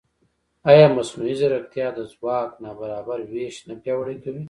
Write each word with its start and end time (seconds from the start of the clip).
ایا 0.69 0.85
مصنوعي 0.97 1.33
ځیرکتیا 1.39 1.87
د 1.97 1.99
ځواک 2.13 2.49
نابرابر 2.63 3.19
وېش 3.31 3.55
نه 3.67 3.73
پیاوړی 3.81 4.17
کوي؟ 4.23 4.39